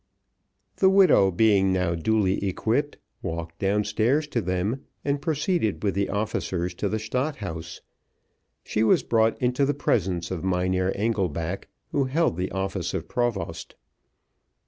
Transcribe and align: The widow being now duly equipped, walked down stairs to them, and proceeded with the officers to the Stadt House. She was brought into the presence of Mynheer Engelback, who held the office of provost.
The 0.77 0.89
widow 0.89 1.29
being 1.29 1.71
now 1.71 1.93
duly 1.93 2.43
equipped, 2.47 2.97
walked 3.21 3.59
down 3.59 3.83
stairs 3.83 4.25
to 4.29 4.41
them, 4.41 4.87
and 5.05 5.21
proceeded 5.21 5.83
with 5.83 5.93
the 5.93 6.09
officers 6.09 6.73
to 6.73 6.89
the 6.89 6.97
Stadt 6.97 7.35
House. 7.35 7.81
She 8.63 8.81
was 8.81 9.03
brought 9.03 9.39
into 9.39 9.63
the 9.63 9.75
presence 9.75 10.31
of 10.31 10.43
Mynheer 10.43 10.91
Engelback, 10.95 11.67
who 11.91 12.05
held 12.05 12.35
the 12.35 12.49
office 12.49 12.95
of 12.95 13.07
provost. 13.07 13.75